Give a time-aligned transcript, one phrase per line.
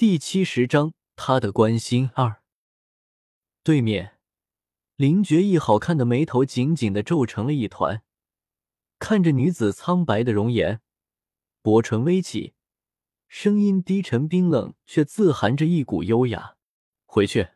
[0.00, 2.40] 第七十章，他的关心二。
[3.62, 4.12] 对面，
[4.96, 8.02] 林觉意好看的眉头紧紧的皱成了一团，
[8.98, 10.80] 看着女子苍白的容颜，
[11.60, 12.54] 薄唇微起，
[13.28, 16.56] 声音低沉冰冷，却自含着一股优雅。
[17.04, 17.48] 回去。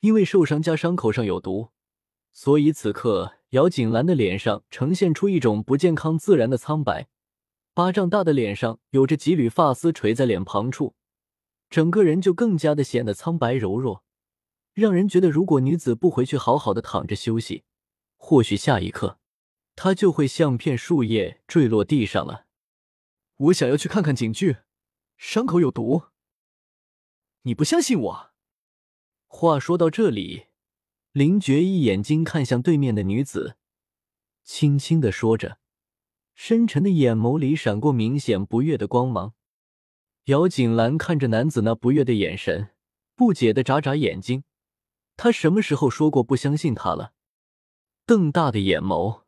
[0.00, 1.68] 因为受伤加伤口上有毒，
[2.32, 7.06] 所以此刻姚锦兰的脸上呈现出一种不健康自然的苍白。
[7.72, 10.96] 巴掌大的脸上有着几缕发丝垂在脸庞处，
[11.74, 14.04] 整个人就更加的显得苍白柔弱，
[14.74, 17.64] 让人觉得如果女子不回去好好的躺着休息，
[18.16, 19.18] 或许下一刻
[19.74, 22.46] 她就会像片树叶坠落地上了。
[23.36, 24.58] 我想要去看看景剧，
[25.16, 26.02] 伤口有毒，
[27.42, 28.30] 你不相信我？
[29.26, 30.46] 话说到这里，
[31.10, 33.56] 林觉一眼睛看向对面的女子，
[34.44, 35.58] 轻轻的说着，
[36.36, 39.34] 深沉的眼眸里闪过明显不悦的光芒。
[40.24, 42.70] 姚锦兰看着男子那不悦的眼神，
[43.14, 44.44] 不解的眨眨眼睛。
[45.18, 47.12] 他什么时候说过不相信他了？
[48.06, 49.24] 瞪大的眼眸，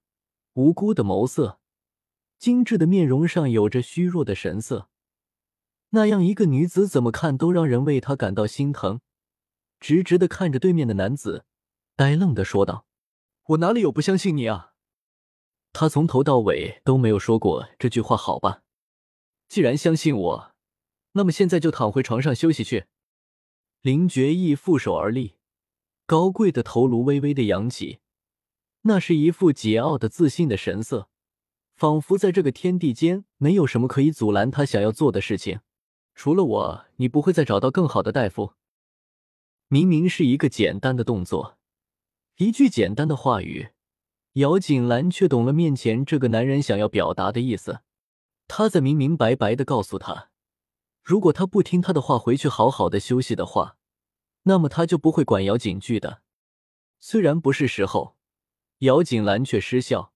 [0.55, 1.61] 无辜的眸色，
[2.38, 4.88] 精致的面容上有着虚弱的神色。
[5.91, 9.00] 那样一个女子，怎么看都让人为她感到心疼。
[9.78, 11.44] 直直的看着对面的男子，
[11.94, 12.86] 呆愣的说道
[13.48, 14.72] ：“我哪里有不相信你啊？”
[15.75, 18.62] 他从头到尾都没有说过这句话，好吧？
[19.47, 20.55] 既然相信我，
[21.17, 22.84] 那么现在就躺回床上休息去。
[23.81, 25.36] 林觉意负手而立，
[26.05, 28.00] 高贵的头颅微微的扬起，
[28.83, 31.09] 那是一副桀骜的自信的神色，
[31.75, 35.61] 仿佛在这个天地间没有什么可以阻拦他想要做的事情。
[36.14, 38.53] 除了我，你不会再找到更好的大夫。
[39.69, 41.59] 明明是一个简单的动作，
[42.37, 43.69] 一句简单的话语，
[44.34, 47.81] 姚锦兰却懂了面前这个男人想要表达的意思。
[48.48, 50.31] 他在明明白白的告诉他，
[51.06, 53.76] 如果他不听他的话，回去好好的休息的话，
[54.42, 56.20] 那么他就不会管姚锦剧的。
[56.98, 58.16] 虽然不是时候，
[58.78, 60.12] 姚景兰却失笑。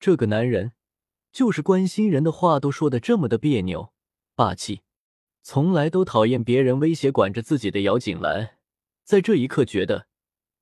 [0.00, 0.72] 这个男人
[1.30, 3.92] 就是关心人的话都说的这么的别扭、
[4.34, 4.80] 霸气，
[5.42, 8.56] 从来都讨厌别人威胁管着自己的姚景兰。
[9.02, 10.06] 在这一刻，觉得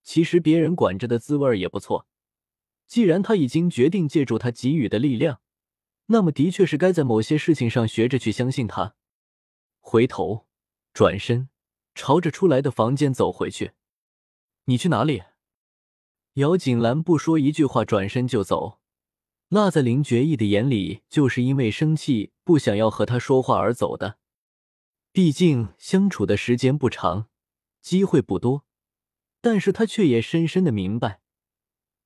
[0.02, 2.08] 其实别人管着的滋味也不错。
[2.88, 5.40] 既然他已经决定借助他给予的力量，
[6.06, 8.96] 那么的确是该在某些事情上学着去相信他。
[9.82, 10.46] 回头，
[10.94, 11.50] 转身，
[11.94, 13.72] 朝着出来的房间走回去。
[14.64, 15.24] 你去哪里？
[16.34, 18.78] 姚锦兰不说一句话，转身就走。
[19.48, 24.16] 落在林觉意的眼里，就是因为生气，不想要和他说话而走的。
[25.12, 27.28] 毕竟相处的时间不长。
[27.82, 28.64] 机会不多，
[29.40, 31.20] 但是他却也深深的明白，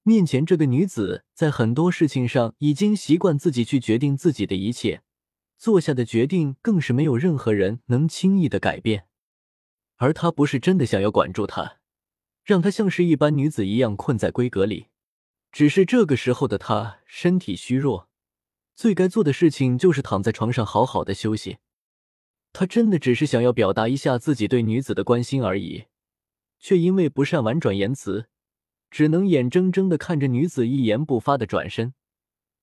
[0.02, 5.02] 面前这个女子在很多事情上已经习惯自己去决定自己的一切，
[5.56, 9.06] 做下的决定更是没有任何人能轻易的改变。
[9.96, 11.78] 而他不是真的想要管住她，
[12.44, 14.88] 让她像是一般女子一样困在闺阁里，
[15.50, 18.08] 只是这个时候的她身体虚弱，
[18.74, 21.58] 最该做的事情就是躺在床上好好的休息。
[22.52, 25.84] 他真的只是想要表达一下自己对女子的关心而已，
[26.58, 28.28] 却因为不善婉转言辞，
[28.90, 31.92] 只能眼睁睁的看着女子一言不发的转身，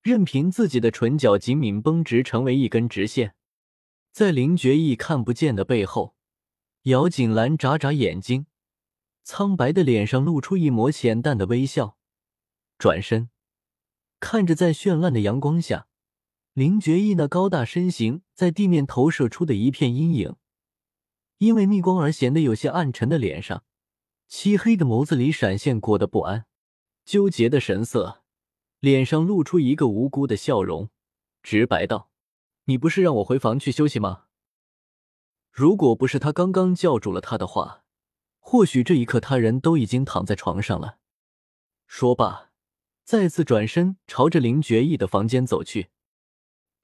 [0.03, 3.35] 任凭自己的唇角紧抿绷直成为一根直线。
[4.11, 6.13] 在林觉意看不见的背后，
[6.83, 8.45] 姚锦兰眨眨眼睛，
[9.23, 11.97] 苍白的脸上露出一抹浅淡的微笑，
[12.77, 13.29] 转身
[14.19, 15.87] 看着在绚烂的阳光下。
[16.51, 20.35] 林觉意那高大身形在地面投射出的一片阴影，
[21.37, 23.63] 因为逆光而显得有些暗沉的脸上，
[24.27, 26.45] 漆黑的眸子里闪现过的不安、
[27.05, 28.22] 纠结的神色，
[28.83, 30.89] 脸上露出一个无辜的笑容，
[31.41, 32.09] 直白道
[32.67, 34.25] ：“你不是让我回房去休息吗？
[35.49, 37.85] 如果不是他刚刚叫住了他的话，
[38.39, 40.97] 或许这一刻他人都已经躺在床上了。”
[41.87, 42.51] 说罢，
[43.05, 45.87] 再次转身朝着林觉意的房间走去。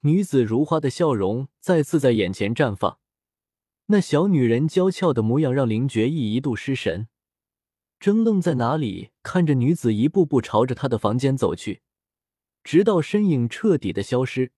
[0.00, 2.98] 女子如花的笑容再次在眼前绽放，
[3.88, 7.08] 那小女人娇俏的模样让林觉意一度失神，
[7.98, 11.82] 怔愣在哪里，看着女子一步步朝着他的房间走去，
[12.62, 14.52] 直到身影彻底的消失，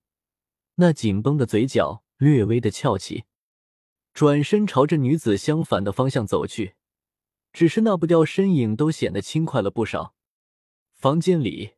[0.75, 3.23] 那紧绷的嘴角略微的翘起，
[4.13, 6.75] 转身朝着女子相反的方向走去，
[7.51, 10.15] 只是那步调身影都显得轻快了不少。
[10.93, 11.73] 房间里，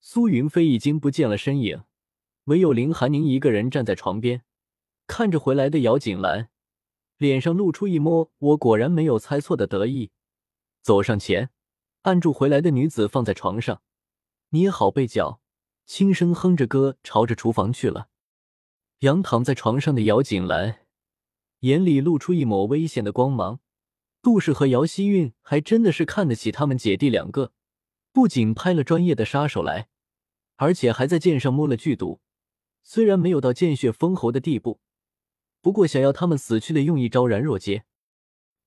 [0.00, 1.84] 苏云飞已经不见了身影。
[2.44, 4.42] 唯有林寒宁一个人站在床边，
[5.06, 6.48] 看着回来的姚锦兰，
[7.18, 10.10] 脸上露出一抹“我果然没有猜错”的得意，
[10.80, 11.50] 走上前，
[12.02, 13.82] 按住回来的女子放在床上，
[14.50, 15.42] 捏好被角，
[15.88, 18.10] 轻声哼着歌，朝着厨房去了。
[18.98, 20.80] 仰躺在床上的姚锦兰，
[21.60, 23.60] 眼里露出一抹危险的光芒。
[24.20, 27.52] 杜氏和姚希韵还真的是看得起他们姐弟两个，
[28.12, 29.88] 不仅拍了专业的杀手来，
[30.56, 32.20] 而且还在剑上摸了剧毒。
[32.82, 34.80] 虽然没有到见血封喉的地步，
[35.62, 37.84] 不过想要他们死去的用一招然若揭。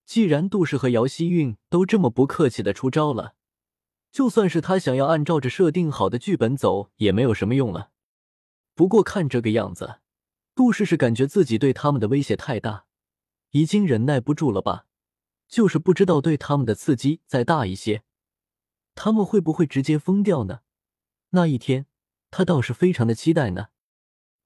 [0.08, 3.36] 既然杜氏和姚希韵都这么不客气的出招了，
[4.12, 7.92] 就算是他想要按照着设定好的剧本走，也没有什么用了。
[8.76, 10.00] 不过看这个样子，
[10.54, 12.86] 杜氏是感觉自己对他们的威胁太大，
[13.52, 14.86] 已经忍耐不住了吧？
[15.48, 18.04] 就是不知道对他们的刺激再大一些，
[18.96, 20.62] 他们会不会直接疯掉呢？
[21.32, 21.86] 那一天，
[22.30, 23.68] 他倒是非常的期待呢。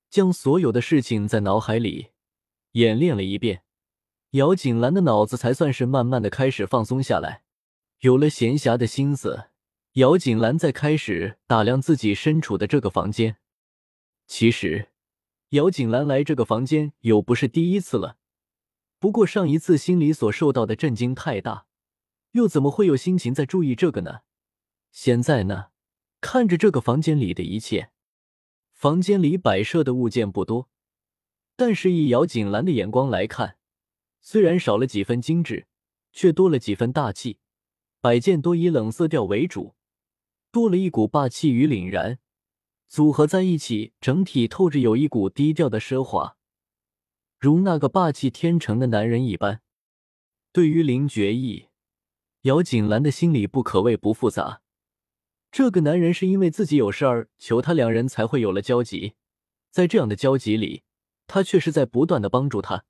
[0.09, 2.11] 将所有的事情在脑海里
[2.73, 3.63] 演练了一遍，
[4.31, 7.43] 姚锦兰的脑子才算是慢慢的开始放松下来，
[8.01, 9.49] 有了闲暇的心思。
[9.95, 13.37] 姚锦兰在开始打量自己身处的这个房间。
[14.27, 14.89] 其实，
[15.51, 18.17] 姚锦兰来这个房间有不是第一次了。
[18.99, 21.67] 不过上一次心里所受到的震惊太大，
[22.31, 24.23] 又怎么会有心情在注意这个呢？
[24.91, 25.67] 现在呢，
[26.19, 27.91] 看着这个房间里的一切，
[28.73, 30.67] 房间里摆设的物件不多，
[31.55, 33.55] 但是以姚锦兰的眼光来看，
[34.19, 35.67] 虽然少了几分精致，
[36.11, 37.39] 却多了几分大气。
[38.01, 39.73] 摆件多以冷色调为主，
[40.55, 42.17] 多了一股霸气与凛然，
[42.87, 46.37] 组合在一起，整体透着有一股低调的奢华。
[47.37, 49.59] 如那个霸气天成的男人一般。
[50.53, 51.67] 对于林觉义，
[52.43, 54.61] 姚锦兰的心里不可谓不复杂。
[55.51, 59.15] 这个男人是因为自己有事儿求他，两人才会有了交集。
[59.71, 60.83] 在这样的交集里，
[61.27, 62.85] 他却是在不断的帮助他。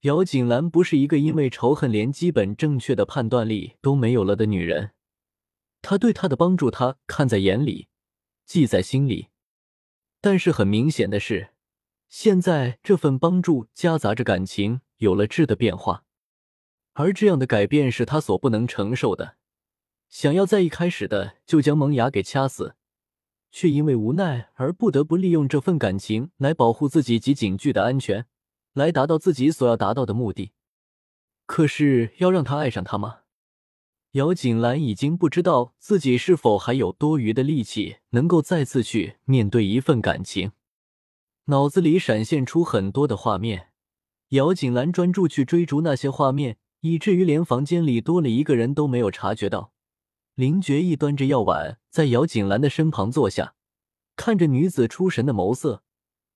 [0.00, 4.92] 姚锦兰不是一个因为仇恨连基本正确的判断力都没有了的女人。
[5.82, 7.88] 他对他的帮助，他看在眼里，
[8.44, 9.28] 记在心里。
[10.20, 11.50] 但是很明显的是。
[12.08, 16.02] 现在这份帮助夹杂着感情，有了质的变化，
[16.94, 19.36] 而这样的改变是他所不能承受的。
[20.08, 22.74] 想要在一开始的就将萌芽给掐死，
[23.52, 28.26] 却因为无奈而不得不利用这份感情来保护自己及景剧的安全，
[28.72, 30.50] 来达到自己所要达到的目的。
[31.46, 33.19] 可是要让他爱上他吗？
[34.12, 40.50] 姚锦兰已经不知道自己是否还有多余的力气，能够再次去面对一份感情。
[41.44, 43.68] 脑子里闪现出很多的画面，
[44.30, 49.72] 姚锦兰专注去追逐那些画面，以至于连房间里多了一个人都没有察觉到。
[50.34, 53.54] 林觉义端着药碗在姚锦兰的身旁坐下，
[54.16, 55.84] 看着女子出神的眸色，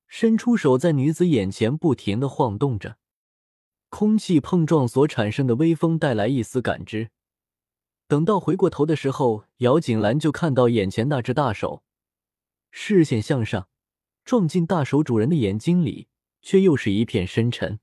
[0.06, 2.98] 伸出手在女子眼前不停的晃动着。
[3.88, 7.10] 空气碰撞所产生的微风带来一丝感知。
[8.06, 11.82] 等到回过头的时候，姚锦兰就看到眼前那只大手，
[12.70, 13.68] 视线向上。
[14.24, 16.08] 撞进大手主人的眼睛里，
[16.40, 17.78] 却又是一片深沉。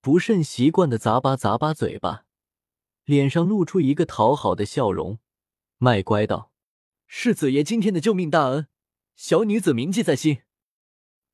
[0.00, 2.24] 不甚习惯的咂巴咂巴嘴巴，
[3.04, 5.18] 脸上露出一个讨好的笑容，
[5.78, 6.52] 卖乖道
[7.08, 8.68] ：“世子爷今天的救命大恩，
[9.16, 10.42] 小女子铭记在心。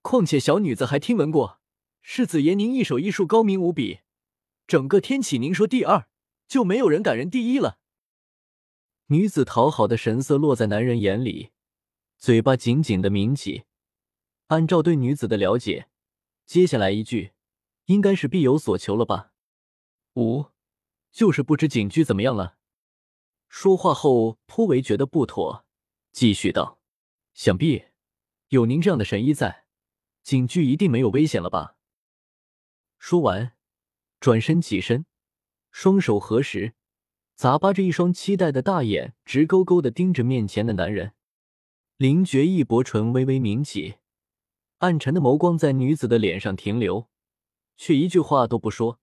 [0.00, 1.60] 况且小女子还听闻过，
[2.00, 4.00] 世子爷您一手医术高明无比，
[4.66, 6.08] 整个天启您说第二，
[6.48, 7.78] 就没有人敢认第一了。”
[9.08, 11.53] 女子讨好的神色落在男人眼里，
[12.19, 13.64] 嘴巴紧紧的抿起。
[14.49, 15.88] 按照对女子的了解，
[16.44, 17.32] 接下来一句
[17.85, 19.32] 应该是必有所求了吧？
[20.14, 20.47] 五，
[21.13, 22.58] 就是不知景居怎么样了。
[23.48, 25.65] 说话后颇为觉得不妥，
[26.10, 26.81] 继续道
[27.32, 27.84] ：“想必
[28.48, 29.67] 有您这样的神医在，
[30.25, 31.77] 景居一定没有危险了吧？”
[32.98, 33.53] 说完，
[34.19, 35.06] 转身起身，
[35.70, 36.75] 双手合十，
[37.38, 41.12] 咂巴着一双期待的大眼，直勾勾的盯着面前的男人。
[41.98, 43.96] 林觉一薄唇微微抿起。
[44.78, 47.08] 暗沉的眸光在女子的脸上停留，
[47.76, 49.00] 却一句话都不说。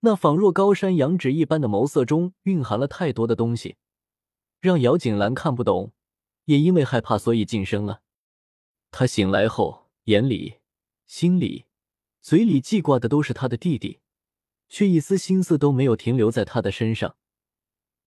[0.00, 3.76] 那仿若高山仰止一般的眸色中蕴含了太多的东西，
[4.60, 5.92] 让姚景兰看不懂，
[6.46, 8.02] 也因为害怕，所以噤声了。
[8.90, 10.58] 他醒来后，眼里、
[11.06, 11.66] 心里、
[12.20, 14.00] 嘴里记挂的都是他的弟弟，
[14.68, 17.16] 却一丝心思都没有停留在他的身上。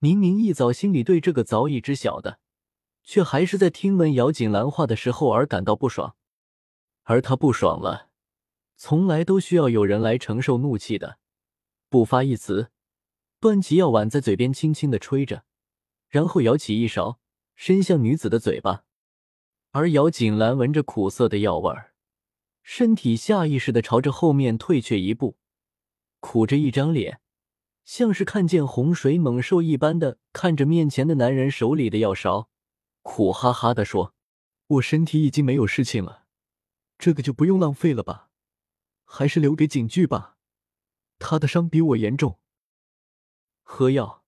[0.05, 2.37] 明明一早心里对这个早已知晓的，
[3.01, 6.15] 却还是在听闻姚景兰话的时候而感到不爽。
[7.05, 8.11] 而他不爽了，
[8.75, 11.17] 从来都需要有人来承受怒气的。
[11.89, 12.69] 不发一词，
[13.39, 15.43] 端起药碗在嘴边轻轻的吹着，
[16.07, 17.19] 然后舀起一勺，
[17.55, 18.83] 伸向女子的嘴巴。
[19.71, 21.95] 而姚锦兰闻着苦涩的药味儿，
[22.61, 25.37] 身体下意识的朝着后面退却一步，
[26.19, 27.21] 苦着一张脸，
[27.85, 32.49] 像是看见洪水猛兽一般的看着面前的男人手里的药勺，
[33.03, 34.15] 苦哈哈的说
[34.67, 36.23] ：“我身体已经没有事情了。”
[36.97, 38.29] 这个就不用浪费了吧，
[39.03, 40.37] 还是留给景剧吧。
[41.19, 42.39] 他的伤比我严重。
[43.61, 44.23] 喝药，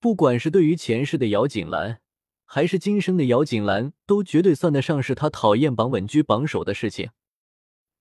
[0.00, 2.00] 不管是对于前世的姚锦兰，
[2.44, 7.10] 还是今生的姚锦兰，都绝对算得上是他讨厌榜稳居榜首的事情。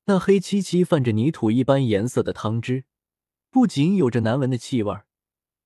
[0.06, 2.86] 那黑漆漆、泛着泥土一般颜色的汤汁，
[3.52, 4.96] 不仅有着难闻的气味，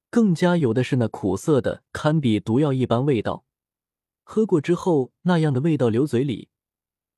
[0.09, 3.45] 更加有的是那苦涩的，堪比毒药一般味道。
[4.23, 6.47] 喝过之后，那样的味道留嘴里，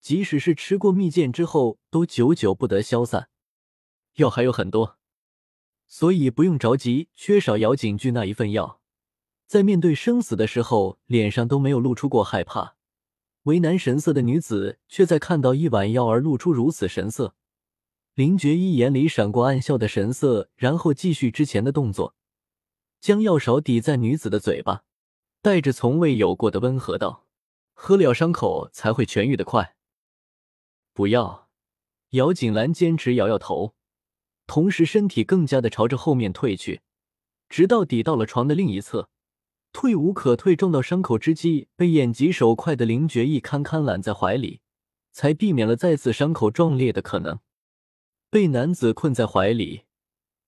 [0.01, 3.29] 即使是吃过蜜饯之后，都久久不得消散。
[4.15, 4.97] 药还有很多，
[5.85, 8.81] 所以不用着急缺少姚景句那一份药。
[9.45, 12.75] 在面对生死的时候，脸上都没有露出过害怕、
[13.43, 17.35] 为难神色的女子，却在看到一碗药而露出如此神色。
[18.15, 22.15] 林觉一眼里闪过暗笑的神色，然后继续之前的动作，
[23.01, 24.83] 将药勺抵在女子的嘴巴。
[25.41, 27.27] 带着从未有过的温和道
[27.75, 29.75] ：“喝了，伤口才会痊愈的快。”
[30.93, 31.49] 不要，
[32.11, 33.75] 姚锦兰坚持摇摇头，
[34.47, 36.79] 同时身体更加的朝着后面退去，
[37.49, 39.09] 直到抵到了床的另一侧，
[39.73, 44.61] 退无可退，撞到伤口之际，被眼疾手快的林觉一堪堪揽在怀里，
[45.11, 47.37] 才避免了再次伤口撞裂的可能。
[48.35, 49.83] 被男子困在怀里，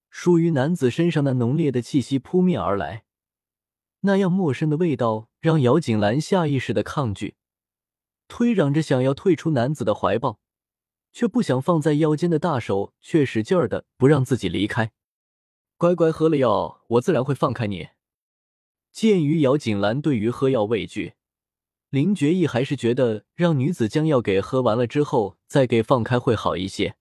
[0.09, 3.05] 属于男子身上那浓烈的气息扑面而来。
[4.01, 7.37] 那样陌生的味道让姚锦兰下意识的抗拒，
[8.27, 10.41] 推嚷着想要退出男子的怀抱，
[11.13, 14.91] 却不想放在腰间的大手却使劲儿的不让自己离开。
[15.77, 17.87] 乖乖喝了药，我自然会放开你。
[18.91, 21.13] 鉴于姚锦兰对于喝药畏惧，
[21.89, 26.97] 林觉义还是觉得让女子将药给喝完了之后再给放开会好一些。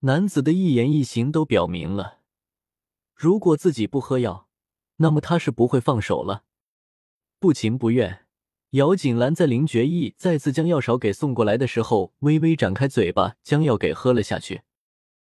[0.00, 2.18] 男子的一言一行都表明了，
[3.16, 4.46] 如果自己不喝药。
[5.00, 6.44] 那么他是不会放手了，
[7.38, 8.26] 不情不愿。
[8.70, 14.62] 姚锦兰在林觉义再次将药勺给送过来的时候，微微展开嘴巴，将药给喝了下去。